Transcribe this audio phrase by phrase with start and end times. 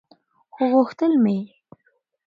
[0.53, 1.37] خو غوښتل مې